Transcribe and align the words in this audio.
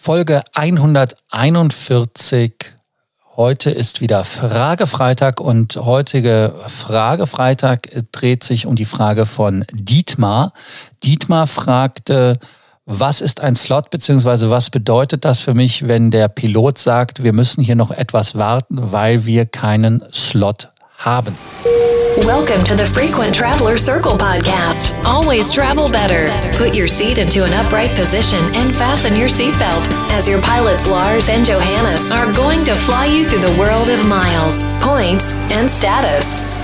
Folge 0.00 0.42
141. 0.52 2.52
Heute 3.34 3.70
ist 3.70 4.00
wieder 4.00 4.22
Fragefreitag 4.24 5.40
und 5.40 5.74
heutige 5.76 6.54
Fragefreitag 6.68 7.88
dreht 8.12 8.44
sich 8.44 8.66
um 8.66 8.76
die 8.76 8.84
Frage 8.84 9.26
von 9.26 9.64
Dietmar. 9.72 10.52
Dietmar 11.02 11.48
fragte, 11.48 12.38
was 12.86 13.20
ist 13.20 13.40
ein 13.40 13.56
Slot 13.56 13.90
beziehungsweise 13.90 14.50
was 14.50 14.70
bedeutet 14.70 15.24
das 15.24 15.40
für 15.40 15.54
mich, 15.54 15.88
wenn 15.88 16.12
der 16.12 16.28
Pilot 16.28 16.78
sagt, 16.78 17.24
wir 17.24 17.32
müssen 17.32 17.64
hier 17.64 17.76
noch 17.76 17.90
etwas 17.90 18.36
warten, 18.36 18.92
weil 18.92 19.26
wir 19.26 19.46
keinen 19.46 20.04
Slot 20.12 20.68
haben? 20.98 21.34
Welcome 22.24 22.64
to 22.64 22.74
the 22.74 22.84
Frequent 22.86 23.34
Traveler 23.34 23.78
Circle 23.78 24.18
podcast. 24.18 24.92
Always 25.04 25.50
travel 25.50 25.88
better. 25.88 26.30
Put 26.58 26.74
your 26.74 26.88
seat 26.88 27.18
into 27.18 27.44
an 27.44 27.52
upright 27.52 27.90
position 27.94 28.44
and 28.56 28.74
fasten 28.74 29.16
your 29.16 29.28
seatbelt 29.28 29.86
as 30.10 30.28
your 30.28 30.40
pilots 30.42 30.86
Lars 30.86 31.28
and 31.28 31.46
Johannes 31.46 32.10
are 32.10 32.32
going 32.32 32.64
to 32.64 32.74
fly 32.74 33.06
you 33.06 33.24
through 33.24 33.42
the 33.42 33.56
world 33.58 33.88
of 33.88 34.04
miles, 34.06 34.68
points 34.80 35.32
and 35.52 35.70
status. 35.70 36.58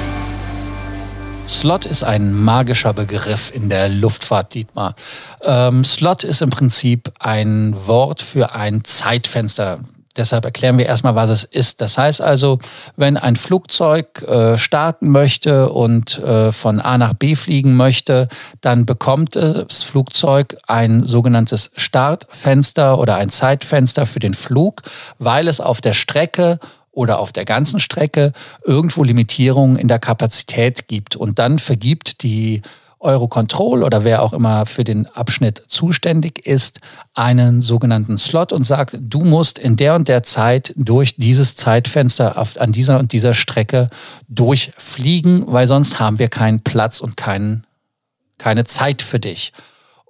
Slot 1.46 1.84
ist 1.84 2.02
ein 2.02 2.32
magischer 2.32 2.94
Begriff 2.94 3.54
in 3.54 3.68
der 3.68 3.88
Luftfahrt, 3.88 4.54
Dietmar. 4.54 4.94
Ähm, 5.42 5.84
Slot 5.84 6.24
ist 6.24 6.42
im 6.42 6.50
Prinzip 6.50 7.12
ein 7.20 7.74
Wort 7.86 8.22
für 8.22 8.54
ein 8.54 8.82
Zeitfenster. 8.82 9.80
Deshalb 10.16 10.44
erklären 10.44 10.78
wir 10.78 10.86
erstmal, 10.86 11.16
was 11.16 11.30
es 11.30 11.44
ist. 11.44 11.80
Das 11.80 11.98
heißt 11.98 12.20
also, 12.20 12.58
wenn 12.96 13.16
ein 13.16 13.36
Flugzeug 13.36 14.22
äh, 14.22 14.56
starten 14.58 15.10
möchte 15.10 15.70
und 15.70 16.18
äh, 16.18 16.52
von 16.52 16.80
A 16.80 16.98
nach 16.98 17.14
B 17.14 17.34
fliegen 17.34 17.76
möchte, 17.76 18.28
dann 18.60 18.86
bekommt 18.86 19.34
das 19.34 19.82
Flugzeug 19.82 20.56
ein 20.66 21.02
sogenanntes 21.02 21.72
Startfenster 21.76 22.98
oder 22.98 23.16
ein 23.16 23.30
Zeitfenster 23.30 24.06
für 24.06 24.20
den 24.20 24.34
Flug, 24.34 24.82
weil 25.18 25.48
es 25.48 25.60
auf 25.60 25.80
der 25.80 25.94
Strecke 25.94 26.60
oder 26.92 27.18
auf 27.18 27.32
der 27.32 27.44
ganzen 27.44 27.80
Strecke 27.80 28.32
irgendwo 28.64 29.02
Limitierungen 29.02 29.76
in 29.76 29.88
der 29.88 29.98
Kapazität 29.98 30.86
gibt. 30.86 31.16
Und 31.16 31.38
dann 31.38 31.58
vergibt 31.58 32.22
die 32.22 32.62
Eurocontrol 33.04 33.82
oder 33.82 34.04
wer 34.04 34.22
auch 34.22 34.32
immer 34.32 34.66
für 34.66 34.84
den 34.84 35.06
Abschnitt 35.06 35.62
zuständig 35.68 36.46
ist, 36.46 36.80
einen 37.14 37.62
sogenannten 37.62 38.18
Slot 38.18 38.52
und 38.52 38.64
sagt, 38.64 38.96
du 39.00 39.20
musst 39.20 39.58
in 39.58 39.76
der 39.76 39.94
und 39.94 40.08
der 40.08 40.22
Zeit 40.22 40.72
durch 40.76 41.16
dieses 41.16 41.54
Zeitfenster 41.56 42.38
auf, 42.38 42.60
an 42.60 42.72
dieser 42.72 42.98
und 42.98 43.12
dieser 43.12 43.34
Strecke 43.34 43.90
durchfliegen, 44.28 45.44
weil 45.46 45.66
sonst 45.66 46.00
haben 46.00 46.18
wir 46.18 46.28
keinen 46.28 46.60
Platz 46.60 47.00
und 47.00 47.16
keinen, 47.16 47.66
keine 48.38 48.64
Zeit 48.64 49.02
für 49.02 49.20
dich. 49.20 49.52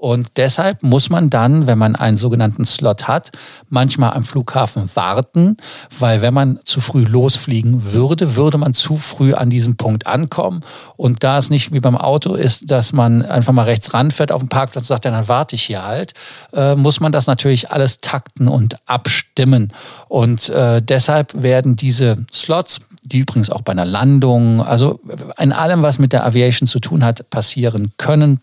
Und 0.05 0.37
deshalb 0.37 0.83
muss 0.83 1.09
man 1.09 1.31
dann, 1.31 1.67
wenn 1.67 1.79
man 1.79 1.97
einen 1.97 2.19
sogenannten 2.19 2.67
Slot 2.67 3.09
hat, 3.09 3.33
manchmal 3.71 4.13
am 4.13 4.25
Flughafen 4.25 4.91
warten, 4.95 5.57
weil 5.99 6.21
wenn 6.21 6.35
man 6.35 6.61
zu 6.67 6.83
früh 6.83 7.05
losfliegen 7.05 7.95
würde, 7.95 8.37
würde 8.37 8.59
man 8.59 8.75
zu 8.75 8.99
früh 8.99 9.33
an 9.33 9.49
diesem 9.49 9.79
Punkt 9.79 10.07
ankommen. 10.07 10.61
Und 10.99 11.25
da 11.25 11.39
es 11.39 11.49
nicht 11.49 11.73
wie 11.73 11.79
beim 11.79 11.97
Auto 11.97 12.35
ist, 12.35 12.71
dass 12.71 12.93
man 12.93 13.23
einfach 13.23 13.55
mal 13.55 13.63
rechts 13.63 13.95
ranfährt 13.95 14.31
auf 14.31 14.43
dem 14.43 14.51
Parkplatz 14.51 14.83
und 14.83 14.89
sagt, 14.89 15.07
ja, 15.07 15.11
dann 15.11 15.27
warte 15.27 15.57
ich 15.57 15.63
hier 15.63 15.87
halt, 15.87 16.13
äh, 16.53 16.75
muss 16.75 17.01
man 17.01 17.11
das 17.11 17.27
natürlich 17.27 17.71
alles 17.71 18.03
takten 18.03 18.47
und 18.47 18.77
abstimmen. 18.85 19.73
Und 20.09 20.51
äh, 20.51 20.83
deshalb 20.83 21.33
werden 21.43 21.77
diese 21.77 22.27
Slots, 22.31 22.81
die 23.05 23.21
übrigens 23.21 23.49
auch 23.49 23.63
bei 23.63 23.73
einer 23.73 23.87
Landung, 23.87 24.61
also 24.61 25.01
in 25.39 25.55
allem, 25.55 25.81
was 25.81 25.99
mit 25.99 26.13
der 26.13 26.27
Aviation 26.27 26.67
zu 26.67 26.79
tun 26.79 27.03
hat, 27.03 27.31
passieren 27.31 27.93
können, 27.97 28.41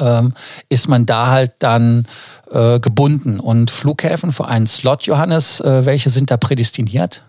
ähm, 0.00 0.34
ist 0.68 0.88
man 0.88 1.06
da 1.06 1.28
halt 1.28 1.52
dann 1.58 2.06
äh, 2.50 2.80
gebunden. 2.80 3.40
Und 3.40 3.70
Flughäfen 3.70 4.32
für 4.32 4.46
einen 4.46 4.66
Slot, 4.66 5.02
Johannes, 5.02 5.60
äh, 5.60 5.86
welche 5.86 6.10
sind 6.10 6.30
da 6.30 6.36
prädestiniert? 6.36 7.22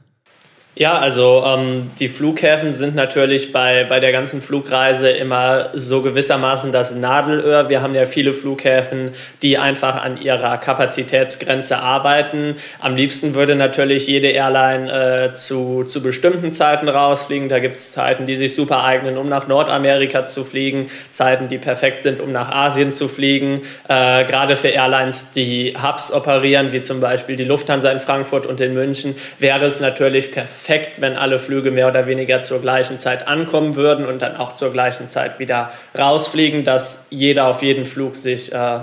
Ja, 0.77 0.97
also 0.97 1.41
ähm, 1.47 1.89
die 2.01 2.09
Flughäfen 2.09 2.75
sind 2.75 2.95
natürlich 2.95 3.53
bei, 3.53 3.85
bei 3.85 4.01
der 4.01 4.11
ganzen 4.11 4.41
Flugreise 4.41 5.09
immer 5.09 5.69
so 5.73 6.01
gewissermaßen 6.01 6.73
das 6.73 6.93
Nadelöhr. 6.93 7.69
Wir 7.69 7.81
haben 7.81 7.95
ja 7.95 8.05
viele 8.05 8.33
Flughäfen, 8.33 9.13
die 9.41 9.57
einfach 9.57 10.03
an 10.03 10.21
ihrer 10.21 10.57
Kapazitätsgrenze 10.57 11.77
arbeiten. 11.77 12.57
Am 12.81 12.97
liebsten 12.97 13.35
würde 13.35 13.55
natürlich 13.55 14.07
jede 14.07 14.27
Airline 14.27 14.91
äh, 14.91 15.33
zu, 15.33 15.85
zu 15.85 16.03
bestimmten 16.03 16.51
Zeiten 16.51 16.89
rausfliegen. 16.89 17.47
Da 17.47 17.59
gibt 17.59 17.77
es 17.77 17.93
Zeiten, 17.93 18.27
die 18.27 18.35
sich 18.35 18.53
super 18.53 18.83
eignen, 18.83 19.17
um 19.17 19.29
nach 19.29 19.47
Nordamerika 19.47 20.25
zu 20.25 20.43
fliegen, 20.43 20.89
Zeiten, 21.09 21.47
die 21.47 21.57
perfekt 21.57 22.03
sind, 22.03 22.19
um 22.19 22.33
nach 22.33 22.51
Asien 22.51 22.91
zu 22.91 23.07
fliegen. 23.07 23.61
Äh, 23.87 24.25
Gerade 24.25 24.57
für 24.57 24.67
Airlines, 24.67 25.31
die 25.31 25.73
Hubs 25.81 26.11
operieren, 26.11 26.73
wie 26.73 26.81
zum 26.81 26.99
Beispiel 26.99 27.37
die 27.37 27.45
Lufthansa 27.45 27.89
in 27.91 28.01
Frankfurt 28.01 28.45
und 28.45 28.59
in 28.59 28.73
München, 28.73 29.15
wäre 29.39 29.65
es 29.65 29.79
natürlich 29.79 30.33
perfekt 30.33 30.64
perfekt, 30.65 30.99
wenn 30.99 31.15
alle 31.15 31.37
Flüge 31.37 31.69
mehr 31.69 31.87
oder 31.87 32.07
weniger 32.07 32.41
zur 32.41 32.59
gleichen 32.59 32.97
Zeit 32.97 33.27
ankommen 33.27 33.75
würden 33.75 34.05
und 34.05 34.21
dann 34.21 34.35
auch 34.35 34.55
zur 34.55 34.71
gleichen 34.71 35.07
Zeit 35.07 35.37
wieder 35.37 35.71
rausfliegen, 35.97 36.63
dass 36.63 37.05
jeder 37.11 37.47
auf 37.47 37.61
jeden 37.61 37.85
Flug 37.85 38.15
sich 38.15 38.51
äh, 38.51 38.79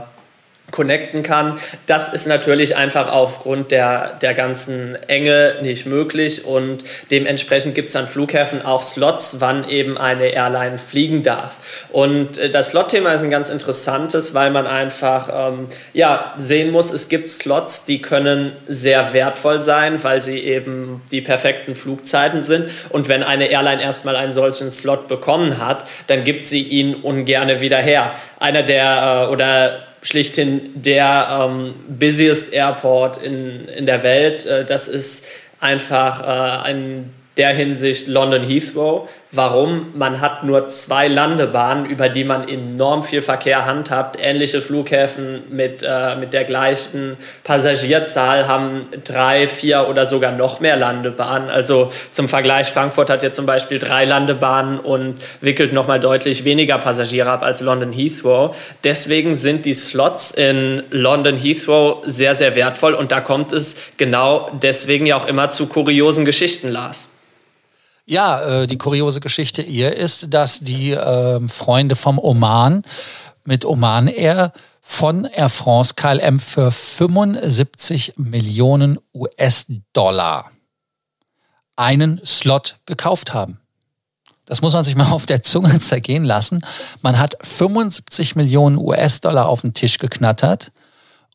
connecten 0.73 1.23
kann. 1.23 1.61
Das 1.87 2.13
ist 2.13 2.27
natürlich 2.27 2.77
einfach 2.77 3.13
aufgrund 3.13 3.71
der, 3.71 4.19
der 4.21 4.35
ganzen 4.35 4.97
Enge 5.09 5.57
nicht 5.63 5.87
möglich 5.87 6.45
und 6.45 6.83
dementsprechend 7.11 7.77
gibt 7.77 7.91
es 7.91 7.97
an 7.97 8.09
Flughäfen 8.09 8.65
auch 8.65 8.83
Slots, 8.83 9.37
wann 9.39 9.69
eben 9.69 9.97
eine 9.97 10.29
Airline 10.29 10.79
fliegen 10.79 11.23
darf. 11.23 11.53
Und 11.91 12.39
äh, 12.39 12.51
das 12.51 12.71
Slot-Thema 12.71 13.13
ist 13.13 13.23
ein 13.23 13.31
ganz 13.31 13.51
interessantes, 13.51 14.35
weil 14.35 14.51
man 14.51 14.67
einfach 14.67 15.53
ähm, 15.53 15.69
ja, 15.93 16.35
sehen 16.39 16.71
muss, 16.71 16.93
es 16.93 17.09
gibt 17.09 17.29
Slots, 17.29 17.85
die 17.85 18.01
können 18.01 18.53
sehr 18.67 19.13
wertvoll 19.13 19.61
sein, 19.61 20.03
weil 20.03 20.23
sie 20.23 20.39
eben 20.41 21.03
die 21.13 21.21
perfekten 21.21 21.75
Flugzeiten 21.75 22.43
sind. 22.43 22.71
Und 22.89 23.09
wenn 23.09 23.23
eine 23.23 23.47
Airline 23.47 23.83
erstmal 23.83 24.17
einen 24.17 24.33
solchen 24.33 24.71
Slot 24.71 25.09
bekommen 25.09 25.59
hat, 25.59 25.87
dann 26.07 26.25
gibt 26.25 26.47
sie 26.47 26.63
ihn 26.63 26.95
ungerne 26.95 27.61
wieder 27.61 27.79
her. 27.79 28.13
Einer 28.41 28.63
der 28.63 29.27
äh, 29.29 29.33
oder 29.33 29.92
schlichthin 30.03 30.73
der 30.75 31.49
ähm, 31.49 31.75
busiest 31.89 32.53
Airport 32.53 33.23
in, 33.23 33.69
in 33.69 33.87
der 33.87 34.03
Welt. 34.03 34.45
Äh, 34.45 34.65
das 34.65 34.89
ist 34.89 35.27
einfach 35.61 36.67
äh, 36.67 36.71
in 36.73 37.11
der 37.37 37.55
Hinsicht 37.55 38.09
London 38.09 38.43
Heathrow. 38.43 39.09
Warum? 39.35 39.87
Man 39.97 40.21
hat 40.21 40.45
nur 40.45 40.69
zwei 40.69 41.09
Landebahnen, 41.09 41.87
über 41.87 42.11
die 42.11 42.23
man 42.23 42.47
enorm 42.47 43.03
viel 43.03 43.23
Verkehr 43.23 43.65
handhabt. 43.65 44.19
Ähnliche 44.21 44.61
Flughäfen 44.61 45.45
mit, 45.49 45.83
äh, 45.83 46.17
mit 46.17 46.35
der 46.35 46.45
gleichen 46.45 47.17
Passagierzahl 47.43 48.47
haben 48.47 48.83
drei, 49.05 49.47
vier 49.47 49.87
oder 49.89 50.05
sogar 50.05 50.33
noch 50.33 50.61
mehr 50.61 50.77
Landebahnen. 50.77 51.49
Also 51.49 51.91
zum 52.11 52.29
Vergleich, 52.29 52.69
Frankfurt 52.69 53.09
hat 53.09 53.23
jetzt 53.23 53.37
zum 53.37 53.47
Beispiel 53.47 53.79
drei 53.79 54.05
Landebahnen 54.05 54.79
und 54.79 55.17
wickelt 55.41 55.73
nochmal 55.73 55.99
deutlich 55.99 56.45
weniger 56.45 56.77
Passagiere 56.77 57.31
ab 57.31 57.43
als 57.43 57.63
London 57.63 57.91
Heathrow. 57.91 58.55
Deswegen 58.85 59.35
sind 59.35 59.65
die 59.65 59.73
Slots 59.73 60.33
in 60.33 60.83
London 60.91 61.39
Heathrow 61.39 62.03
sehr, 62.05 62.35
sehr 62.35 62.55
wertvoll 62.55 62.93
und 62.93 63.13
da 63.13 63.23
kommt 63.23 63.53
es 63.53 63.81
genau 63.97 64.51
deswegen 64.61 65.07
ja 65.07 65.17
auch 65.17 65.27
immer 65.27 65.49
zu 65.49 65.69
kuriosen 65.69 66.27
Geschichten, 66.27 66.69
Lars. 66.69 67.09
Ja, 68.05 68.63
äh, 68.63 68.67
die 68.67 68.79
kuriose 68.79 69.21
Geschichte 69.21 69.63
ihr 69.63 69.97
ist, 69.97 70.35
dass 70.35 70.61
die 70.61 70.91
äh, 70.91 71.49
Freunde 71.49 71.97
vom 71.97 72.19
Oman 72.19 72.83
mit 73.45 73.65
Oman 73.65 74.09
Air 74.09 74.53
von 74.81 75.25
Air 75.25 75.49
France 75.49 75.95
KLM 75.95 76.41
für 76.41 76.73
75 76.73 78.15
Millionen 78.17 78.99
US-Dollar 79.15 80.51
einen 81.77 82.21
Slot 82.27 82.79
gekauft 82.87 83.33
haben. 83.33 83.61
Das 84.45 84.61
muss 84.61 84.75
man 84.75 84.85
sich 84.85 84.97
mal 84.97 85.11
auf 85.13 85.27
der 85.27 85.43
Zunge 85.43 85.79
zergehen 85.81 86.25
lassen. 86.25 86.65
Man 87.01 87.19
hat 87.19 87.37
75 87.41 88.35
Millionen 88.35 88.77
US-Dollar 88.77 89.49
auf 89.49 89.61
den 89.63 89.75
Tisch 89.75 89.99
geknattert, 89.99 90.73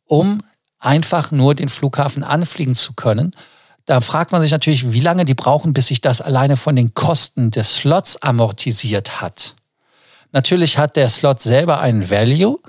um 0.05 0.43
einfach 0.79 1.31
nur 1.31 1.55
den 1.55 1.69
Flughafen 1.69 2.23
anfliegen 2.23 2.75
zu 2.75 2.93
können. 2.93 3.31
Da 3.87 4.01
fragt 4.01 4.33
man 4.33 4.41
sich 4.41 4.51
natürlich, 4.51 4.91
wie 4.91 4.99
lange 4.99 5.23
die 5.23 5.33
brauchen, 5.33 5.71
bis 5.71 5.87
sich 5.87 6.01
das 6.01 6.19
alleine 6.19 6.57
von 6.57 6.75
den 6.75 6.93
Kosten 6.93 7.51
des 7.51 7.77
Slots 7.77 8.21
amortisiert 8.21 9.21
hat. 9.21 9.55
Natürlich 10.33 10.77
hat 10.77 10.97
der 10.97 11.07
Slot 11.07 11.39
selber 11.39 11.79
einen 11.79 12.09
Value. 12.09 12.59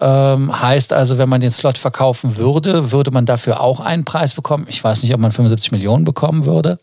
Ähm, 0.00 0.62
heißt 0.62 0.94
also, 0.94 1.18
wenn 1.18 1.28
man 1.28 1.42
den 1.42 1.50
Slot 1.50 1.76
verkaufen 1.76 2.38
würde, 2.38 2.92
würde 2.92 3.10
man 3.10 3.26
dafür 3.26 3.60
auch 3.60 3.78
einen 3.78 4.06
Preis 4.06 4.32
bekommen. 4.32 4.64
Ich 4.66 4.82
weiß 4.82 5.02
nicht, 5.02 5.12
ob 5.12 5.20
man 5.20 5.32
75 5.32 5.70
Millionen 5.70 6.06
bekommen 6.06 6.46
würde, 6.46 6.80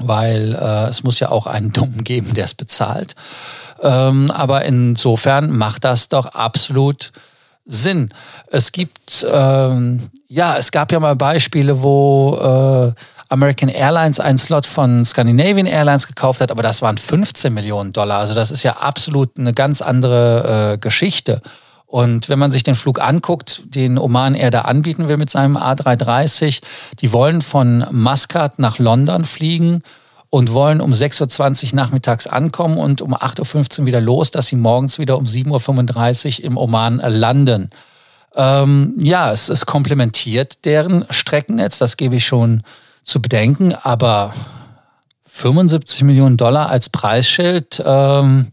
weil 0.00 0.54
äh, 0.54 0.88
es 0.88 1.02
muss 1.02 1.20
ja 1.20 1.30
auch 1.30 1.46
einen 1.46 1.72
Dummen 1.72 2.02
geben, 2.02 2.32
der 2.32 2.46
es 2.46 2.54
bezahlt. 2.54 3.14
Ähm, 3.82 4.30
aber 4.30 4.64
insofern 4.64 5.54
macht 5.54 5.84
das 5.84 6.08
doch 6.08 6.24
absolut 6.24 7.12
Sinn. 7.66 8.08
Es 8.50 8.72
gibt, 8.72 9.26
ähm, 9.30 10.10
ja, 10.28 10.56
es 10.56 10.70
gab 10.70 10.92
ja 10.92 11.00
mal 11.00 11.16
Beispiele, 11.16 11.82
wo 11.82 12.36
äh, 12.40 12.92
American 13.28 13.68
Airlines 13.68 14.20
einen 14.20 14.38
Slot 14.38 14.66
von 14.66 15.04
Scandinavian 15.04 15.66
Airlines 15.66 16.06
gekauft 16.06 16.40
hat, 16.40 16.50
aber 16.50 16.62
das 16.62 16.80
waren 16.80 16.96
15 16.96 17.52
Millionen 17.52 17.92
Dollar. 17.92 18.20
Also 18.20 18.34
das 18.34 18.50
ist 18.50 18.62
ja 18.62 18.76
absolut 18.76 19.38
eine 19.38 19.52
ganz 19.52 19.82
andere 19.82 20.74
äh, 20.74 20.78
Geschichte. 20.78 21.40
Und 21.86 22.28
wenn 22.28 22.38
man 22.38 22.50
sich 22.52 22.62
den 22.62 22.74
Flug 22.74 23.00
anguckt, 23.00 23.62
den 23.74 23.98
Oman 23.98 24.34
Air 24.34 24.50
da 24.50 24.62
anbieten 24.62 25.08
will 25.08 25.16
mit 25.16 25.30
seinem 25.30 25.56
A330, 25.56 26.60
die 27.00 27.12
wollen 27.12 27.42
von 27.42 27.86
Muscat 27.90 28.58
nach 28.58 28.78
London 28.78 29.24
fliegen 29.24 29.82
und 30.36 30.52
wollen 30.52 30.82
um 30.82 30.92
6.20 30.92 31.68
Uhr 31.68 31.76
nachmittags 31.76 32.26
ankommen 32.26 32.76
und 32.76 33.00
um 33.00 33.14
8.15 33.14 33.80
Uhr 33.80 33.86
wieder 33.86 34.02
los, 34.02 34.30
dass 34.30 34.48
sie 34.48 34.56
morgens 34.56 34.98
wieder 34.98 35.16
um 35.16 35.24
7.35 35.24 36.40
Uhr 36.40 36.44
im 36.44 36.58
Oman 36.58 36.98
landen. 36.98 37.70
Ähm, 38.34 38.92
ja, 38.98 39.32
es, 39.32 39.48
es 39.48 39.64
komplementiert 39.64 40.66
deren 40.66 41.06
Streckennetz, 41.08 41.78
das 41.78 41.96
gebe 41.96 42.16
ich 42.16 42.26
schon 42.26 42.64
zu 43.02 43.22
bedenken, 43.22 43.72
aber 43.72 44.34
75 45.24 46.02
Millionen 46.02 46.36
Dollar 46.36 46.68
als 46.68 46.90
Preisschild, 46.90 47.82
ähm, 47.86 48.48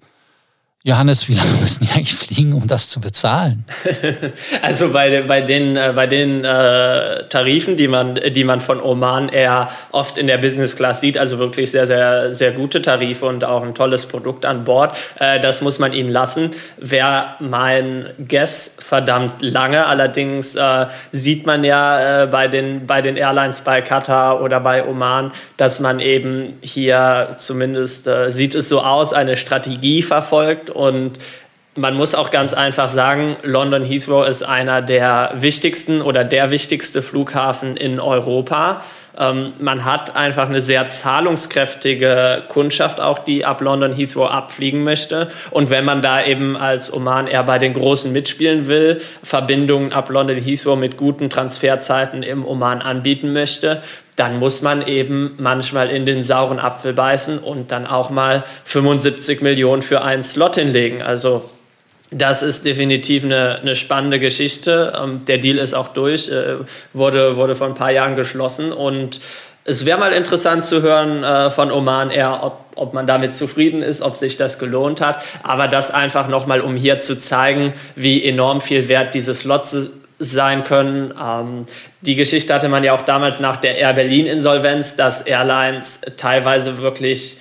Johannes, 0.85 1.29
wie 1.29 1.33
lange 1.33 1.49
müssen 1.61 1.85
die 1.85 1.91
eigentlich 1.93 2.13
fliegen, 2.13 2.51
um 2.51 2.67
das 2.67 2.89
zu 2.89 2.99
bezahlen? 2.99 3.63
Also 4.61 4.91
bei, 4.91 5.21
bei 5.21 5.41
den, 5.41 5.77
äh, 5.77 5.93
bei 5.95 6.07
den 6.07 6.43
äh, 6.43 7.27
Tarifen, 7.29 7.77
die 7.77 7.87
man, 7.87 8.15
die 8.15 8.43
man 8.43 8.59
von 8.61 8.81
Oman 8.81 9.29
eher 9.29 9.71
oft 9.91 10.17
in 10.17 10.27
der 10.27 10.37
Business 10.37 10.75
Class 10.75 11.01
sieht, 11.01 11.17
also 11.17 11.39
wirklich 11.39 11.71
sehr, 11.71 11.87
sehr, 11.87 12.33
sehr 12.33 12.51
gute 12.51 12.81
Tarife 12.81 13.25
und 13.25 13.43
auch 13.43 13.63
ein 13.63 13.75
tolles 13.75 14.05
Produkt 14.05 14.45
an 14.45 14.65
Bord, 14.65 14.95
äh, 15.19 15.39
das 15.39 15.61
muss 15.61 15.79
man 15.79 15.93
ihnen 15.93 16.09
lassen. 16.09 16.51
Wäre 16.77 17.35
mein 17.39 18.07
Guess 18.27 18.77
verdammt 18.79 19.41
lange. 19.41 19.85
Allerdings 19.85 20.55
äh, 20.55 20.85
sieht 21.11 21.45
man 21.45 21.63
ja 21.63 22.23
äh, 22.23 22.27
bei, 22.27 22.47
den, 22.47 22.87
bei 22.87 23.01
den 23.01 23.15
Airlines 23.15 23.61
bei 23.61 23.81
Katar 23.81 24.41
oder 24.41 24.59
bei 24.59 24.85
Oman, 24.85 25.31
dass 25.57 25.79
man 25.79 25.99
eben 25.99 26.57
hier 26.61 27.35
zumindest 27.39 28.07
äh, 28.07 28.31
sieht 28.31 28.55
es 28.55 28.69
so 28.69 28.81
aus, 28.81 29.13
eine 29.13 29.37
Strategie 29.37 30.01
verfolgt 30.01 30.72
und 30.73 31.17
man 31.75 31.95
muss 31.95 32.13
auch 32.13 32.29
ganz 32.29 32.53
einfach 32.53 32.89
sagen, 32.89 33.35
London 33.43 33.83
Heathrow 33.83 34.27
ist 34.27 34.43
einer 34.43 34.81
der 34.81 35.33
wichtigsten 35.35 36.01
oder 36.01 36.23
der 36.23 36.51
wichtigste 36.51 37.01
Flughafen 37.01 37.77
in 37.77 37.99
Europa. 37.99 38.83
Ähm, 39.17 39.53
man 39.59 39.85
hat 39.85 40.15
einfach 40.15 40.49
eine 40.49 40.61
sehr 40.61 40.87
zahlungskräftige 40.87 42.43
Kundschaft 42.49 42.99
auch, 42.99 43.19
die 43.19 43.45
ab 43.45 43.61
London 43.61 43.93
Heathrow 43.93 44.29
abfliegen 44.29 44.83
möchte. 44.83 45.31
Und 45.51 45.69
wenn 45.69 45.85
man 45.85 46.01
da 46.01 46.23
eben 46.23 46.57
als 46.57 46.91
Oman 46.93 47.27
eher 47.27 47.43
bei 47.43 47.59
den 47.59 47.73
Großen 47.73 48.11
mitspielen 48.11 48.67
will, 48.67 49.01
Verbindungen 49.23 49.93
ab 49.93 50.09
London 50.09 50.37
Heathrow 50.37 50.77
mit 50.77 50.97
guten 50.97 51.29
Transferzeiten 51.29 52.23
im 52.23 52.45
Oman 52.45 52.81
anbieten 52.81 53.33
möchte, 53.33 53.83
dann 54.15 54.37
muss 54.39 54.61
man 54.61 54.85
eben 54.85 55.35
manchmal 55.37 55.89
in 55.89 56.05
den 56.05 56.23
sauren 56.23 56.59
Apfel 56.59 56.93
beißen 56.93 57.39
und 57.39 57.71
dann 57.71 57.87
auch 57.87 58.09
mal 58.09 58.43
75 58.65 59.41
Millionen 59.41 59.81
für 59.81 60.01
einen 60.01 60.23
Slot 60.23 60.55
hinlegen. 60.55 61.01
Also 61.01 61.49
das 62.11 62.43
ist 62.43 62.65
definitiv 62.65 63.23
eine, 63.23 63.59
eine 63.61 63.75
spannende 63.75 64.19
Geschichte. 64.19 64.93
Ähm, 65.01 65.25
der 65.25 65.39
Deal 65.39 65.57
ist 65.57 65.73
auch 65.73 65.89
durch, 65.89 66.29
äh, 66.29 66.57
wurde, 66.93 67.37
wurde 67.37 67.55
vor 67.55 67.67
ein 67.67 67.73
paar 67.73 67.91
Jahren 67.91 68.15
geschlossen 68.15 68.71
und 68.71 69.19
es 69.65 69.85
wäre 69.85 69.97
mal 69.97 70.11
interessant 70.11 70.65
zu 70.65 70.81
hören 70.81 71.23
äh, 71.23 71.49
von 71.49 71.71
Oman 71.71 72.11
Air, 72.11 72.39
ob, 72.43 72.65
ob 72.75 72.93
man 72.93 73.07
damit 73.07 73.35
zufrieden 73.35 73.81
ist, 73.81 74.01
ob 74.01 74.17
sich 74.17 74.35
das 74.35 74.59
gelohnt 74.59 74.99
hat. 74.99 75.23
Aber 75.41 75.69
das 75.69 75.91
einfach 75.91 76.27
nochmal, 76.27 76.59
um 76.59 76.75
hier 76.75 76.99
zu 76.99 77.17
zeigen, 77.17 77.73
wie 77.95 78.23
enorm 78.25 78.59
viel 78.59 78.89
wert 78.89 79.15
diese 79.15 79.33
Slots 79.33 79.89
sein 80.23 80.63
können. 80.63 81.13
Ähm, 81.21 81.65
die 82.01 82.15
Geschichte 82.15 82.53
hatte 82.53 82.69
man 82.69 82.83
ja 82.83 82.93
auch 82.93 83.03
damals 83.03 83.39
nach 83.39 83.57
der 83.57 83.77
Air 83.77 83.93
Berlin 83.93 84.25
Insolvenz, 84.25 84.95
dass 84.95 85.21
Airlines 85.21 86.01
teilweise 86.17 86.79
wirklich 86.79 87.37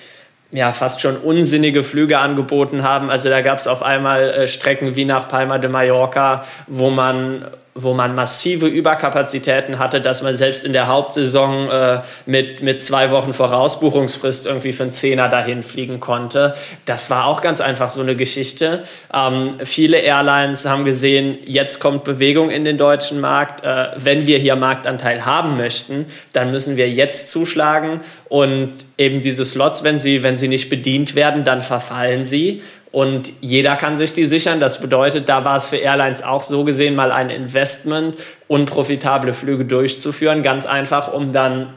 ja, 0.53 0.73
fast 0.73 1.01
schon 1.01 1.17
unsinnige 1.17 1.83
Flüge 1.83 2.19
angeboten 2.19 2.83
haben. 2.83 3.11
Also 3.11 3.31
da 3.31 3.41
gab 3.41 3.59
es 3.59 3.67
auf 3.67 3.83
einmal 3.83 4.31
äh, 4.31 4.49
Strecken 4.49 4.97
wie 4.97 5.05
nach 5.05 5.29
Palma 5.29 5.59
de 5.59 5.71
Mallorca, 5.71 6.45
wo 6.67 6.91
man 6.91 7.47
wo 7.75 7.95
man 7.95 8.15
massive 8.15 8.67
Überkapazitäten 8.67 9.79
hatte, 9.79 10.03
dass 10.03 10.23
man 10.23 10.37
selbst 10.37 10.65
in 10.65 10.75
der 10.75 10.89
Hauptsaison 10.89 11.71
äh, 11.71 12.01
mit, 12.27 12.63
mit 12.63 12.83
zwei 12.83 13.11
Wochen 13.11 13.33
Vorausbuchungsfrist 13.33 14.47
irgendwie 14.47 14.75
für 14.75 14.83
einen 14.83 14.93
Zehner 14.93 15.31
dahin 15.31 15.63
fliegen 15.63 15.99
konnte. 15.99 16.55
Das 16.85 17.09
war 17.09 17.25
auch 17.25 17.41
ganz 17.41 17.63
einfach 17.63 17.89
so 17.89 18.03
eine 18.03 18.15
Geschichte. 18.15 18.85
Ähm, 19.13 19.55
viele 19.65 19.99
Airlines 19.99 20.67
haben 20.67 20.85
gesehen, 20.85 21.39
jetzt 21.47 21.81
kommt 21.81 22.05
Bewegung 22.05 22.51
in 22.51 22.67
den 22.67 22.77
deutschen 22.77 23.21
Markt. 23.21 23.65
Äh, 23.65 23.93
wenn 23.97 24.27
wir 24.27 24.39
hier 24.39 24.55
Marktanteil 24.57 25.25
haben 25.25 25.57
möchten, 25.57 26.07
dann 26.35 26.51
müssen 26.51 26.77
wir 26.77 26.91
jetzt 26.91 27.31
zuschlagen 27.31 28.03
und 28.29 28.73
eben 28.99 29.23
diese 29.23 29.47
Slots, 29.47 29.83
wenn 29.83 29.99
sie, 29.99 30.23
wenn 30.23 30.37
sie 30.37 30.49
nicht 30.49 30.69
bedient 30.69 31.15
werden, 31.15 31.45
dann 31.45 31.63
verfallen 31.63 32.25
sie. 32.25 32.63
Und 32.93 33.33
jeder 33.41 33.77
kann 33.77 33.97
sich 33.97 34.13
die 34.13 34.27
sichern. 34.27 34.61
Das 34.61 34.81
bedeutet, 34.81 35.29
da 35.29 35.45
war 35.45 35.57
es 35.57 35.69
für 35.69 35.79
Airlines 35.79 36.23
auch 36.23 36.43
so 36.43 36.63
gesehen 36.63 36.95
mal 36.95 37.11
ein 37.11 37.31
Investment, 37.31 38.15
unprofitable 38.49 39.33
Flüge 39.33 39.65
durchzuführen, 39.65 40.43
ganz 40.43 40.67
einfach, 40.67 41.13
um 41.13 41.33
dann 41.33 41.73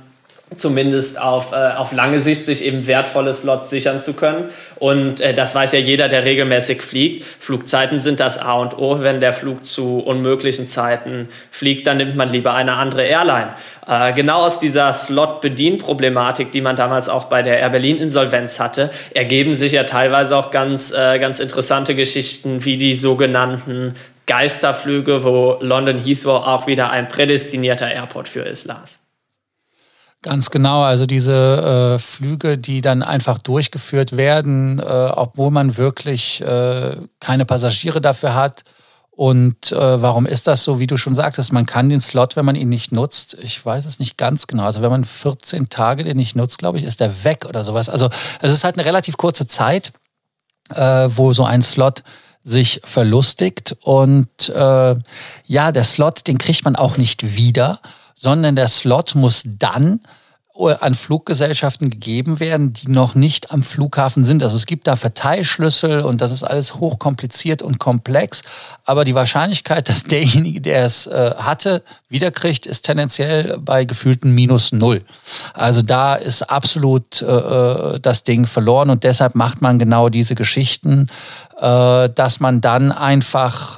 zumindest 0.57 1.19
auf, 1.19 1.51
äh, 1.51 1.55
auf 1.55 1.91
lange 1.91 2.19
Sicht 2.19 2.45
sich 2.45 2.63
eben 2.63 2.87
wertvolle 2.87 3.33
Slots 3.33 3.69
sichern 3.69 4.01
zu 4.01 4.13
können. 4.13 4.49
Und 4.77 5.21
äh, 5.21 5.33
das 5.33 5.55
weiß 5.55 5.73
ja 5.73 5.79
jeder, 5.79 6.07
der 6.07 6.25
regelmäßig 6.25 6.81
fliegt. 6.81 7.25
Flugzeiten 7.39 7.99
sind 7.99 8.19
das 8.19 8.37
A 8.37 8.53
und 8.53 8.77
O. 8.77 9.01
Wenn 9.01 9.21
der 9.21 9.33
Flug 9.33 9.65
zu 9.65 9.99
unmöglichen 9.99 10.67
Zeiten 10.67 11.29
fliegt, 11.51 11.87
dann 11.87 11.97
nimmt 11.97 12.15
man 12.15 12.29
lieber 12.29 12.53
eine 12.53 12.73
andere 12.73 13.03
Airline. 13.03 13.53
Äh, 13.87 14.13
genau 14.13 14.45
aus 14.45 14.59
dieser 14.59 14.91
Slot-Bedienproblematik, 14.91 16.51
die 16.51 16.61
man 16.61 16.75
damals 16.75 17.09
auch 17.09 17.25
bei 17.25 17.43
der 17.43 17.59
Air 17.59 17.69
Berlin-Insolvenz 17.69 18.59
hatte, 18.59 18.89
ergeben 19.13 19.55
sich 19.55 19.73
ja 19.73 19.83
teilweise 19.83 20.35
auch 20.35 20.51
ganz, 20.51 20.91
äh, 20.91 21.19
ganz 21.19 21.39
interessante 21.39 21.95
Geschichten 21.95 22.65
wie 22.65 22.77
die 22.77 22.95
sogenannten 22.95 23.95
Geisterflüge, 24.25 25.23
wo 25.23 25.57
London 25.61 25.99
Heathrow 25.99 26.45
auch 26.45 26.67
wieder 26.67 26.89
ein 26.89 27.07
prädestinierter 27.07 27.91
Airport 27.91 28.27
für 28.27 28.41
ist, 28.41 28.65
Lars. 28.65 29.04
Ganz 30.25 30.49
genau, 30.49 30.81
also 30.81 31.05
diese 31.05 31.93
äh, 31.93 31.99
Flüge, 31.99 32.57
die 32.57 32.81
dann 32.81 33.03
einfach 33.03 33.37
durchgeführt 33.37 34.17
werden, 34.17 34.79
äh, 34.79 34.83
obwohl 34.83 35.51
man 35.51 35.77
wirklich 35.77 36.41
äh, 36.41 36.97
keine 37.19 37.45
Passagiere 37.45 38.01
dafür 38.01 38.33
hat. 38.33 38.63
Und 39.11 39.71
äh, 39.71 40.01
warum 40.01 40.25
ist 40.25 40.47
das 40.47 40.63
so, 40.63 40.79
wie 40.79 40.87
du 40.87 40.97
schon 40.97 41.13
sagtest, 41.13 41.53
man 41.53 41.67
kann 41.67 41.89
den 41.89 41.99
Slot, 41.99 42.35
wenn 42.35 42.43
man 42.43 42.55
ihn 42.55 42.69
nicht 42.69 42.91
nutzt, 42.91 43.37
ich 43.39 43.63
weiß 43.63 43.85
es 43.85 43.99
nicht 43.99 44.17
ganz 44.17 44.47
genau, 44.47 44.63
also 44.63 44.81
wenn 44.81 44.89
man 44.89 45.05
14 45.05 45.69
Tage 45.69 46.03
den 46.03 46.17
nicht 46.17 46.35
nutzt, 46.35 46.57
glaube 46.57 46.79
ich, 46.79 46.85
ist 46.85 47.01
der 47.01 47.23
weg 47.23 47.45
oder 47.47 47.63
sowas. 47.63 47.87
Also 47.87 48.09
es 48.41 48.51
ist 48.51 48.63
halt 48.63 48.79
eine 48.79 48.87
relativ 48.87 49.17
kurze 49.17 49.45
Zeit, 49.45 49.93
äh, 50.73 51.07
wo 51.11 51.33
so 51.33 51.43
ein 51.43 51.61
Slot 51.61 52.01
sich 52.43 52.81
verlustigt. 52.83 53.77
Und 53.83 54.49
äh, 54.49 54.95
ja, 55.45 55.71
der 55.71 55.83
Slot, 55.83 56.25
den 56.25 56.39
kriegt 56.39 56.65
man 56.65 56.75
auch 56.75 56.97
nicht 56.97 57.35
wieder 57.35 57.79
sondern 58.25 58.55
der 58.55 58.67
Slot 58.67 59.13
muss 59.13 59.43
dann 59.45 59.99
an 60.57 60.95
Fluggesellschaften 60.95 61.89
gegeben 61.89 62.39
werden, 62.39 62.71
die 62.71 62.89
noch 62.89 63.13
nicht 63.13 63.51
am 63.51 63.61
Flughafen 63.61 64.23
sind. 64.23 64.41
Also 64.41 64.55
es 64.55 64.65
gibt 64.65 64.87
da 64.87 64.95
Verteilschlüssel 64.95 65.99
und 65.99 66.21
das 66.21 66.31
ist 66.31 66.43
alles 66.43 66.75
hochkompliziert 66.75 67.61
und 67.61 67.77
komplex. 67.77 68.41
Aber 68.85 69.03
die 69.03 69.15
Wahrscheinlichkeit, 69.15 69.89
dass 69.89 70.03
derjenige, 70.03 70.61
der 70.61 70.85
es 70.85 71.07
äh, 71.07 71.31
hatte, 71.37 71.83
wiederkriegt, 72.07 72.65
ist 72.65 72.83
tendenziell 72.83 73.57
bei 73.59 73.83
gefühlten 73.83 74.33
minus 74.33 74.71
null. 74.71 75.03
Also 75.53 75.81
da 75.81 76.15
ist 76.15 76.43
absolut 76.43 77.21
äh, 77.21 77.25
äh, 77.25 77.99
das 77.99 78.23
Ding 78.23 78.45
verloren 78.45 78.89
und 78.89 79.03
deshalb 79.03 79.35
macht 79.35 79.61
man 79.61 79.77
genau 79.77 80.07
diese 80.07 80.35
Geschichten, 80.35 81.07
äh, 81.59 82.09
dass 82.09 82.39
man 82.39 82.61
dann 82.61 82.93
einfach 82.93 83.77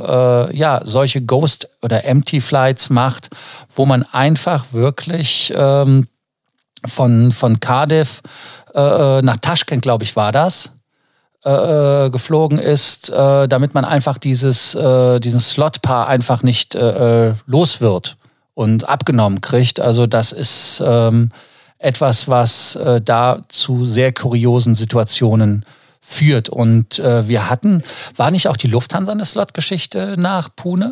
äh, 0.50 0.56
ja 0.56 0.82
solche 0.84 1.22
Ghost 1.22 1.70
oder 1.82 2.06
Empty 2.06 2.40
Flights 2.40 2.92
macht, 2.92 3.30
wo 3.76 3.88
man 3.88 4.04
einfach 4.04 4.66
wirklich 4.72 5.52
ähm, 5.56 6.06
von, 6.86 7.32
von 7.32 7.60
Cardiff 7.60 8.22
äh, 8.74 8.80
äh, 8.80 9.22
nach 9.22 9.38
Taschkent, 9.38 9.82
glaube 9.82 10.04
ich, 10.04 10.16
war 10.16 10.32
das, 10.32 10.72
äh, 11.46 12.06
äh, 12.06 12.10
geflogen 12.10 12.60
ist, 12.60 13.10
äh, 13.10 13.48
damit 13.48 13.74
man 13.74 13.86
einfach 13.86 14.18
dieses, 14.18 14.76
äh, 14.76 15.20
diesen 15.20 15.40
Slot-Paar 15.40 16.08
einfach 16.08 16.44
nicht 16.44 16.76
äh, 16.76 17.30
äh, 17.30 17.34
los 17.46 17.80
wird 17.82 18.18
und 18.54 18.90
abgenommen 18.90 19.42
kriegt. 19.42 19.80
Also 19.80 20.08
das 20.08 20.32
ist 20.32 20.82
ähm, 20.86 21.30
etwas, 21.80 22.28
was 22.28 22.76
äh, 22.76 23.02
da 23.02 23.40
zu 23.50 23.86
sehr 23.86 24.14
kuriosen 24.14 24.76
Situationen 24.76 25.64
führt. 26.02 26.50
Und 26.50 27.00
äh, 27.00 27.28
wir 27.28 27.50
hatten, 27.50 27.84
war 28.16 28.32
nicht 28.32 28.48
auch 28.48 28.58
die 28.58 28.68
Lufthansa 28.68 29.12
eine 29.12 29.26
Slot-Geschichte 29.26 30.16
nach 30.18 30.50
Pune? 30.56 30.92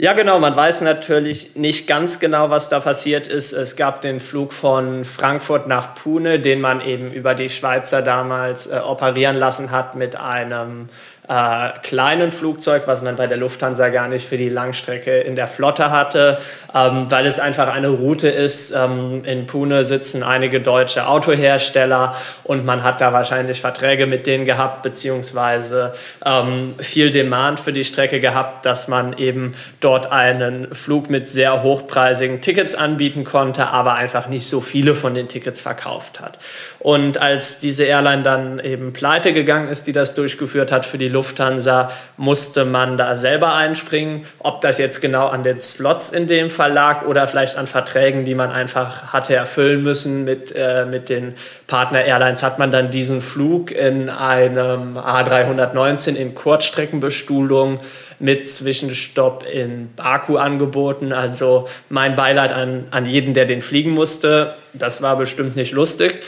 Ja, 0.00 0.12
genau. 0.12 0.38
Man 0.38 0.54
weiß 0.54 0.82
natürlich 0.82 1.56
nicht 1.56 1.88
ganz 1.88 2.20
genau, 2.20 2.50
was 2.50 2.68
da 2.68 2.78
passiert 2.78 3.26
ist. 3.26 3.52
Es 3.52 3.74
gab 3.74 4.00
den 4.00 4.20
Flug 4.20 4.52
von 4.52 5.04
Frankfurt 5.04 5.66
nach 5.66 5.96
Pune, 5.96 6.38
den 6.38 6.60
man 6.60 6.80
eben 6.80 7.10
über 7.10 7.34
die 7.34 7.50
Schweizer 7.50 8.00
damals 8.00 8.68
äh, 8.68 8.78
operieren 8.78 9.34
lassen 9.34 9.72
hat 9.72 9.96
mit 9.96 10.14
einem 10.14 10.88
äh, 11.28 11.70
kleinen 11.82 12.32
Flugzeug, 12.32 12.84
was 12.86 13.02
man 13.02 13.16
bei 13.16 13.26
der 13.26 13.36
Lufthansa 13.36 13.90
gar 13.90 14.08
nicht 14.08 14.26
für 14.26 14.38
die 14.38 14.48
Langstrecke 14.48 15.20
in 15.20 15.36
der 15.36 15.46
Flotte 15.46 15.90
hatte, 15.90 16.38
ähm, 16.74 17.10
weil 17.10 17.26
es 17.26 17.38
einfach 17.38 17.68
eine 17.68 17.88
Route 17.88 18.28
ist. 18.28 18.72
Ähm, 18.72 19.22
in 19.24 19.46
Pune 19.46 19.84
sitzen 19.84 20.22
einige 20.22 20.62
deutsche 20.62 21.06
Autohersteller 21.06 22.16
und 22.44 22.64
man 22.64 22.82
hat 22.82 23.02
da 23.02 23.12
wahrscheinlich 23.12 23.60
Verträge 23.60 24.06
mit 24.06 24.26
denen 24.26 24.46
gehabt, 24.46 24.82
beziehungsweise 24.82 25.94
ähm, 26.24 26.74
viel 26.78 27.10
Demand 27.10 27.60
für 27.60 27.74
die 27.74 27.84
Strecke 27.84 28.20
gehabt, 28.20 28.64
dass 28.64 28.88
man 28.88 29.18
eben 29.18 29.54
dort 29.80 30.10
einen 30.10 30.74
Flug 30.74 31.10
mit 31.10 31.28
sehr 31.28 31.62
hochpreisigen 31.62 32.40
Tickets 32.40 32.74
anbieten 32.74 33.24
konnte, 33.24 33.68
aber 33.68 33.94
einfach 33.94 34.28
nicht 34.28 34.46
so 34.46 34.62
viele 34.62 34.94
von 34.94 35.14
den 35.14 35.28
Tickets 35.28 35.60
verkauft 35.60 36.20
hat. 36.20 36.38
Und 36.80 37.18
als 37.18 37.58
diese 37.58 37.84
Airline 37.84 38.22
dann 38.22 38.60
eben 38.60 38.92
pleite 38.92 39.32
gegangen 39.32 39.68
ist, 39.68 39.88
die 39.88 39.92
das 39.92 40.14
durchgeführt 40.14 40.70
hat 40.70 40.86
für 40.86 40.98
die 40.98 41.08
Lufthansa, 41.08 41.90
musste 42.16 42.64
man 42.64 42.96
da 42.96 43.16
selber 43.16 43.54
einspringen. 43.54 44.26
Ob 44.38 44.60
das 44.60 44.78
jetzt 44.78 45.00
genau 45.00 45.26
an 45.26 45.42
den 45.42 45.60
Slots 45.60 46.10
in 46.10 46.28
dem 46.28 46.50
Fall 46.50 46.72
lag 46.72 47.04
oder 47.04 47.26
vielleicht 47.26 47.56
an 47.56 47.66
Verträgen, 47.66 48.24
die 48.24 48.36
man 48.36 48.52
einfach 48.52 49.12
hatte 49.12 49.34
erfüllen 49.34 49.82
müssen 49.82 50.24
mit, 50.24 50.54
äh, 50.54 50.86
mit 50.86 51.08
den 51.08 51.34
Partner-Airlines, 51.66 52.44
hat 52.44 52.60
man 52.60 52.70
dann 52.70 52.92
diesen 52.92 53.22
Flug 53.22 53.72
in 53.72 54.08
einem 54.08 54.96
A319 54.96 56.14
in 56.14 56.36
Kurzstreckenbestuhlung 56.36 57.80
mit 58.20 58.48
Zwischenstopp 58.48 59.44
in 59.44 59.90
Baku 59.96 60.36
angeboten. 60.36 61.12
Also 61.12 61.68
mein 61.88 62.14
Beileid 62.14 62.52
an, 62.52 62.86
an 62.90 63.06
jeden, 63.06 63.34
der 63.34 63.46
den 63.46 63.62
fliegen 63.62 63.90
musste. 63.90 64.54
Das 64.74 65.02
war 65.02 65.16
bestimmt 65.16 65.56
nicht 65.56 65.72
lustig. 65.72 66.22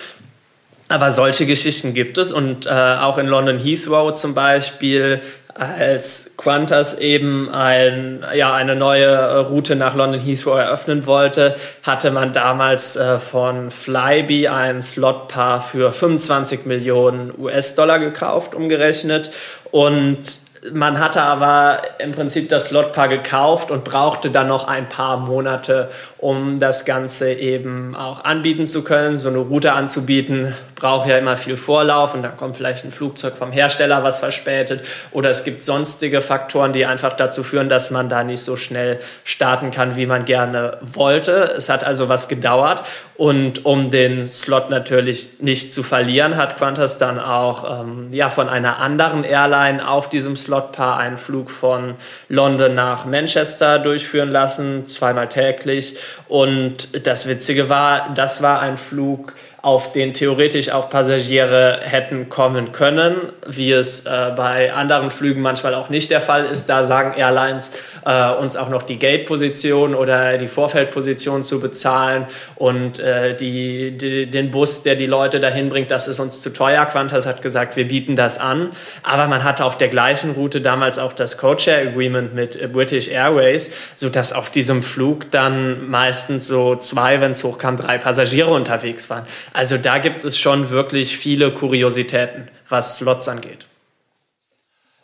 Aber 0.90 1.12
solche 1.12 1.46
Geschichten 1.46 1.94
gibt 1.94 2.18
es 2.18 2.32
und 2.32 2.66
äh, 2.66 2.70
auch 2.70 3.16
in 3.16 3.28
London 3.28 3.60
Heathrow 3.60 4.12
zum 4.12 4.34
Beispiel, 4.34 5.20
als 5.54 6.34
Qantas 6.36 6.98
eben 6.98 7.48
ein, 7.48 8.24
ja, 8.34 8.54
eine 8.54 8.74
neue 8.74 9.38
Route 9.46 9.76
nach 9.76 9.94
London 9.94 10.20
Heathrow 10.20 10.58
eröffnen 10.58 11.06
wollte, 11.06 11.54
hatte 11.84 12.10
man 12.10 12.32
damals 12.32 12.96
äh, 12.96 13.18
von 13.18 13.70
Flybe 13.70 14.50
ein 14.50 14.82
Slotpaar 14.82 15.62
für 15.62 15.92
25 15.92 16.66
Millionen 16.66 17.32
US-Dollar 17.38 18.00
gekauft, 18.00 18.56
umgerechnet. 18.56 19.30
Und 19.70 20.24
man 20.72 20.98
hatte 20.98 21.22
aber 21.22 21.82
im 21.98 22.12
Prinzip 22.12 22.48
das 22.48 22.66
Slotpaar 22.66 23.08
gekauft 23.08 23.70
und 23.70 23.84
brauchte 23.84 24.30
dann 24.30 24.48
noch 24.48 24.66
ein 24.66 24.88
paar 24.88 25.18
Monate, 25.18 25.88
um 26.20 26.60
das 26.60 26.84
Ganze 26.84 27.32
eben 27.32 27.94
auch 27.96 28.24
anbieten 28.24 28.66
zu 28.66 28.84
können. 28.84 29.18
So 29.18 29.30
eine 29.30 29.38
Route 29.38 29.72
anzubieten, 29.72 30.54
braucht 30.74 31.08
ja 31.08 31.16
immer 31.16 31.36
viel 31.36 31.56
Vorlauf 31.56 32.14
und 32.14 32.22
dann 32.22 32.36
kommt 32.36 32.56
vielleicht 32.56 32.84
ein 32.84 32.92
Flugzeug 32.92 33.34
vom 33.34 33.52
Hersteller, 33.52 34.02
was 34.02 34.18
verspätet. 34.18 34.84
Oder 35.12 35.30
es 35.30 35.44
gibt 35.44 35.64
sonstige 35.64 36.20
Faktoren, 36.20 36.72
die 36.72 36.84
einfach 36.84 37.14
dazu 37.14 37.42
führen, 37.42 37.68
dass 37.68 37.90
man 37.90 38.08
da 38.08 38.22
nicht 38.22 38.42
so 38.42 38.56
schnell 38.56 38.98
starten 39.24 39.70
kann, 39.70 39.96
wie 39.96 40.06
man 40.06 40.26
gerne 40.26 40.78
wollte. 40.82 41.54
Es 41.56 41.68
hat 41.70 41.84
also 41.84 42.08
was 42.08 42.28
gedauert. 42.28 42.82
Und 43.16 43.66
um 43.66 43.90
den 43.90 44.24
Slot 44.26 44.70
natürlich 44.70 45.40
nicht 45.40 45.74
zu 45.74 45.82
verlieren, 45.82 46.36
hat 46.38 46.58
Qantas 46.58 46.96
dann 46.96 47.18
auch 47.18 47.82
ähm, 47.82 48.08
ja, 48.12 48.30
von 48.30 48.48
einer 48.48 48.78
anderen 48.78 49.24
Airline 49.24 49.86
auf 49.86 50.08
diesem 50.08 50.38
Slotpaar 50.38 50.98
einen 50.98 51.18
Flug 51.18 51.50
von 51.50 51.96
London 52.30 52.74
nach 52.74 53.04
Manchester 53.04 53.78
durchführen 53.78 54.30
lassen, 54.30 54.86
zweimal 54.86 55.28
täglich. 55.28 55.98
Und 56.28 57.06
das 57.06 57.28
Witzige 57.28 57.68
war, 57.68 58.12
das 58.14 58.42
war 58.42 58.60
ein 58.60 58.78
Flug, 58.78 59.34
auf 59.62 59.92
den 59.92 60.14
theoretisch 60.14 60.70
auch 60.70 60.88
Passagiere 60.88 61.80
hätten 61.82 62.28
kommen 62.30 62.72
können, 62.72 63.16
wie 63.46 63.72
es 63.72 64.06
äh, 64.06 64.32
bei 64.34 64.72
anderen 64.72 65.10
Flügen 65.10 65.42
manchmal 65.42 65.74
auch 65.74 65.90
nicht 65.90 66.10
der 66.10 66.22
Fall 66.22 66.44
ist. 66.46 66.68
Da 66.70 66.84
sagen 66.84 67.18
Airlines, 67.18 67.72
äh, 68.04 68.30
uns 68.32 68.56
auch 68.56 68.68
noch 68.68 68.82
die 68.82 68.98
Gate-Position 68.98 69.94
oder 69.94 70.38
die 70.38 70.48
Vorfeldposition 70.48 71.44
zu 71.44 71.60
bezahlen 71.60 72.26
und 72.56 72.98
äh, 72.98 73.36
die, 73.36 73.96
die, 73.96 74.26
den 74.30 74.50
Bus, 74.50 74.82
der 74.82 74.96
die 74.96 75.06
Leute 75.06 75.40
dahin 75.40 75.68
bringt, 75.68 75.90
das 75.90 76.08
ist 76.08 76.20
uns 76.20 76.42
zu 76.42 76.52
teuer. 76.52 76.84
Qantas 76.86 77.26
hat 77.26 77.42
gesagt, 77.42 77.76
wir 77.76 77.86
bieten 77.86 78.16
das 78.16 78.38
an. 78.38 78.72
Aber 79.02 79.26
man 79.28 79.44
hatte 79.44 79.64
auf 79.64 79.78
der 79.78 79.88
gleichen 79.88 80.32
Route 80.32 80.60
damals 80.60 80.98
auch 80.98 81.12
das 81.12 81.38
Codeshare-Agreement 81.38 82.34
mit 82.34 82.72
British 82.72 83.08
Airways, 83.08 83.72
sodass 83.94 84.32
auf 84.32 84.50
diesem 84.50 84.82
Flug 84.82 85.30
dann 85.30 85.88
meistens 85.90 86.46
so 86.46 86.76
zwei, 86.76 87.20
wenn 87.20 87.32
es 87.32 87.44
hochkam, 87.44 87.76
drei 87.76 87.98
Passagiere 87.98 88.50
unterwegs 88.50 89.10
waren. 89.10 89.26
Also 89.52 89.76
da 89.76 89.98
gibt 89.98 90.24
es 90.24 90.38
schon 90.38 90.70
wirklich 90.70 91.16
viele 91.16 91.52
Kuriositäten, 91.52 92.48
was 92.68 92.98
Slots 92.98 93.28
angeht. 93.28 93.69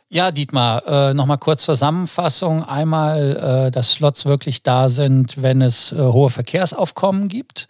Ja, 0.08 0.30
Dietmar, 0.30 0.86
äh, 0.86 1.14
nochmal 1.14 1.38
kurz 1.38 1.64
Zusammenfassung. 1.64 2.62
Einmal, 2.62 3.66
äh, 3.66 3.70
dass 3.72 3.94
Slots 3.94 4.24
wirklich 4.24 4.62
da 4.62 4.88
sind, 4.88 5.42
wenn 5.42 5.60
es 5.60 5.90
äh, 5.90 5.96
hohe 5.96 6.30
Verkehrsaufkommen 6.30 7.28
gibt. 7.28 7.66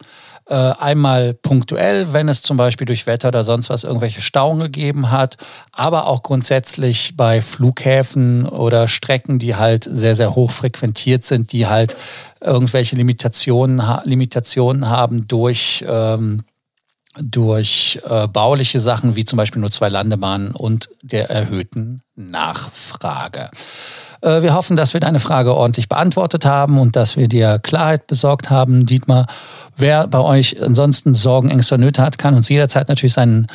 Einmal 0.49 1.33
punktuell, 1.33 2.13
wenn 2.13 2.29
es 2.29 2.41
zum 2.41 2.55
Beispiel 2.55 2.87
durch 2.87 3.05
Wetter 3.05 3.27
oder 3.27 3.43
sonst 3.43 3.69
was 3.69 3.83
irgendwelche 3.83 4.21
Stauungen 4.21 4.71
gegeben 4.71 5.11
hat. 5.11 5.35
Aber 5.73 6.07
auch 6.07 6.23
grundsätzlich 6.23 7.17
bei 7.17 7.41
Flughäfen 7.41 8.45
oder 8.47 8.87
Strecken, 8.87 9.39
die 9.39 9.55
halt 9.55 9.83
sehr, 9.83 10.15
sehr 10.15 10.35
hoch 10.35 10.51
frequentiert 10.51 11.25
sind, 11.25 11.51
die 11.51 11.67
halt 11.67 11.97
irgendwelche 12.39 12.95
Limitationen, 12.95 13.81
Limitationen 14.05 14.87
haben 14.87 15.27
durch 15.27 15.83
ähm, 15.85 16.39
durch 17.19 17.99
äh, 18.05 18.27
bauliche 18.27 18.79
Sachen 18.79 19.15
wie 19.15 19.25
zum 19.25 19.37
Beispiel 19.37 19.59
nur 19.59 19.71
zwei 19.71 19.89
Landebahnen 19.89 20.51
und 20.51 20.89
der 21.07 21.29
erhöhten 21.29 22.01
Nachfrage. 22.15 23.49
Äh, 24.21 24.41
wir 24.41 24.53
hoffen, 24.53 24.75
dass 24.75 24.93
wir 24.93 24.99
deine 24.99 25.19
Frage 25.19 25.55
ordentlich 25.55 25.87
beantwortet 25.87 26.45
haben 26.45 26.77
und 26.79 26.95
dass 26.95 27.15
wir 27.17 27.27
dir 27.27 27.59
Klarheit 27.59 28.07
besorgt 28.07 28.49
haben. 28.49 28.85
Dietmar, 28.85 29.27
wer 29.75 30.07
bei 30.07 30.19
euch 30.19 30.61
ansonsten 30.61 31.13
Sorgen, 31.13 31.49
Ängste, 31.49 31.77
Nöte 31.77 32.01
hat, 32.01 32.17
kann 32.17 32.33
uns 32.33 32.49
jederzeit 32.49 32.89
natürlich 32.89 33.13
seine 33.13 33.45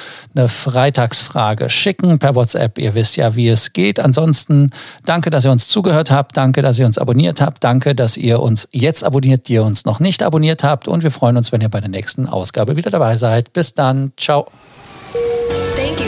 Freitagsfrage 0.46 1.68
schicken 1.70 2.18
per 2.18 2.34
WhatsApp. 2.34 2.78
Ihr 2.78 2.94
wisst 2.94 3.16
ja, 3.16 3.34
wie 3.34 3.48
es 3.48 3.72
geht. 3.72 3.98
Ansonsten 3.98 4.70
danke, 5.04 5.30
dass 5.30 5.44
ihr 5.44 5.50
uns 5.50 5.68
zugehört 5.68 6.10
habt. 6.10 6.36
Danke, 6.36 6.62
dass 6.62 6.78
ihr 6.78 6.86
uns 6.86 6.98
abonniert 6.98 7.40
habt. 7.40 7.64
Danke, 7.64 7.94
dass 7.94 8.16
ihr 8.16 8.40
uns 8.40 8.68
jetzt 8.70 9.02
abonniert, 9.02 9.48
die 9.48 9.54
ihr 9.54 9.64
uns 9.64 9.84
noch 9.84 9.98
nicht 9.98 10.22
abonniert 10.22 10.62
habt. 10.62 10.86
Und 10.86 11.02
wir 11.02 11.10
freuen 11.10 11.36
uns, 11.36 11.50
wenn 11.50 11.60
ihr 11.60 11.68
bei 11.68 11.80
der 11.80 11.90
nächsten 11.90 12.28
Ausgabe 12.28 12.76
wieder 12.76 12.90
dabei 12.90 13.16
seid. 13.16 13.52
Bis 13.52 13.74
dann. 13.74 14.12
Ciao. 14.16 14.46